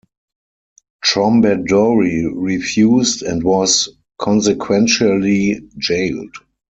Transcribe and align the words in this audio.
Trombadori 1.05 2.25
refused 2.35 3.21
and 3.21 3.43
was 3.43 3.87
consequentially 4.17 5.61
jailed. 5.77 6.35